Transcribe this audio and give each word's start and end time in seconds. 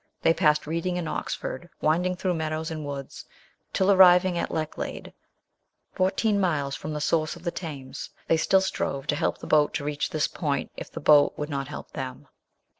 They 0.23 0.33
passed 0.33 0.65
Reading 0.65 0.97
and 0.97 1.07
Oxford, 1.07 1.69
winding 1.79 2.15
through 2.15 2.33
meadows 2.33 2.71
and 2.71 2.83
woods, 2.83 3.23
till 3.71 3.91
arriving 3.91 4.35
at 4.35 4.49
Lechlade, 4.49 5.13
fourteen 5.93 6.39
miles 6.39 6.75
from 6.75 6.91
the 6.93 6.99
source 6.99 7.35
of 7.35 7.43
the 7.43 7.51
Thames, 7.51 8.09
they 8.27 8.35
still 8.37 8.61
strove 8.61 9.05
to 9.05 9.15
help 9.15 9.37
the 9.37 9.45
boat 9.45 9.75
to 9.75 9.83
reach 9.83 10.09
this 10.09 10.27
point 10.27 10.71
if 10.75 10.91
the 10.91 11.01
boat 11.01 11.33
would 11.37 11.51
not 11.51 11.67
help 11.67 11.91
them. 11.91 12.27